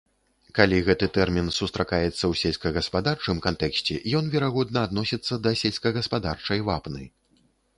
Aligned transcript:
Калі 0.59 0.77
гэты 0.85 1.09
тэрмін 1.17 1.51
сустракаецца 1.57 2.13
ў 2.13 2.33
сельскагаспадарчым 2.41 3.41
кантэксце, 3.45 3.99
ён, 4.21 4.33
верагодна, 4.37 4.79
адносіцца 4.91 5.41
да 5.45 5.51
сельскагаспадарчай 5.65 6.59
вапны. 6.73 7.03